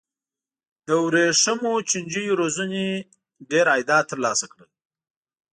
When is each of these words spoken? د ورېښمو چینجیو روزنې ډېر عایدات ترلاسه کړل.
د 0.85 0.89
ورېښمو 1.05 1.73
چینجیو 1.89 2.37
روزنې 2.41 2.85
ډېر 3.51 3.65
عایدات 3.73 4.05
ترلاسه 4.11 4.45
کړل. 4.51 4.69